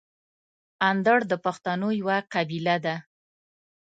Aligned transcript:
اندړ 0.89 1.19
د 1.31 1.33
پښتنو 1.45 1.89
یوه 2.01 2.17
قبیله 2.33 2.75
ده. 2.85 2.95